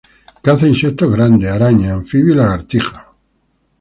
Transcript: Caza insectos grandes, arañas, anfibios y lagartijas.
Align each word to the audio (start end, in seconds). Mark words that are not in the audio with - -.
Caza 0.45 0.65
insectos 0.67 1.11
grandes, 1.11 1.51
arañas, 1.51 1.91
anfibios 1.93 2.33
y 2.33 2.37
lagartijas. 2.39 3.03